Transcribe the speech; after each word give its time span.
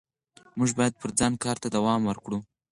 موږ 0.57 0.69
باید 0.77 0.93
پر 1.01 1.09
ځان 1.19 1.33
کار 1.43 1.57
ته 1.63 1.67
دوام 1.75 2.01
ورکړو 2.05 2.37